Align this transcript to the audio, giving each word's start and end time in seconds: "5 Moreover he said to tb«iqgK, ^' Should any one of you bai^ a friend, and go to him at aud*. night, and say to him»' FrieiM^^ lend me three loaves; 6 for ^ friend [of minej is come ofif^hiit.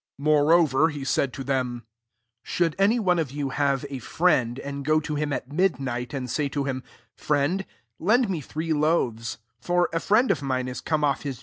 "5 0.17 0.23
Moreover 0.23 0.89
he 0.89 1.03
said 1.03 1.31
to 1.33 1.43
tb«iqgK, 1.43 1.61
^' 1.81 1.81
Should 2.41 2.75
any 2.79 2.97
one 2.97 3.19
of 3.19 3.29
you 3.29 3.49
bai^ 3.49 3.85
a 3.87 3.99
friend, 3.99 4.57
and 4.57 4.83
go 4.83 4.99
to 4.99 5.13
him 5.13 5.31
at 5.31 5.45
aud*. 5.51 5.79
night, 5.79 6.11
and 6.11 6.27
say 6.27 6.49
to 6.49 6.63
him»' 6.63 6.81
FrieiM^^ 7.21 7.65
lend 7.99 8.27
me 8.27 8.41
three 8.41 8.73
loaves; 8.73 9.33
6 9.59 9.67
for 9.67 9.89
^ 9.93 10.01
friend 10.01 10.31
[of 10.31 10.39
minej 10.41 10.69
is 10.69 10.81
come 10.81 11.03
ofif^hiit. 11.03 11.39